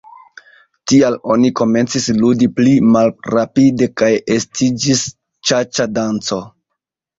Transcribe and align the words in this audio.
Tial 0.91 1.17
oni 1.35 1.51
komencis 1.59 2.07
ludi 2.21 2.47
pli 2.61 2.73
malrapide 2.97 3.91
kaj 4.03 4.11
estiĝis 4.39 5.07
ĉaĉa-danco. 5.53 6.43